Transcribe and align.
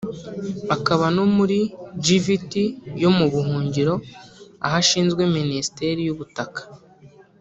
akaba 0.75 1.05
no 1.15 1.25
muri 1.35 1.59
Gvt 2.05 2.51
yo 3.01 3.09
mu 3.17 3.25
buhungiro 3.33 3.93
aho 4.65 4.75
ashinzwe 4.81 5.21
Minisiteri 5.37 5.99
y’ubutaka 6.03 6.61